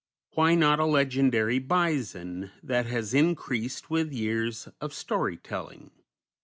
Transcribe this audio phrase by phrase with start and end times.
[0.31, 5.91] Why not a legendary bison that has increased with years of story telling?